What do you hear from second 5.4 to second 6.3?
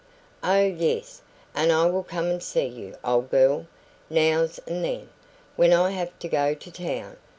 when I have to